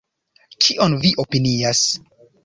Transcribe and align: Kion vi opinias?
Kion 0.65 0.95
vi 1.03 1.11
opinias? 1.25 1.83